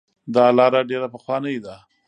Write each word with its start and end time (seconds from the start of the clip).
دا 0.35 0.45
لاره 0.57 0.81
ډیره 0.89 1.07
پخوانۍ 1.13 1.57
ده. 1.65 1.75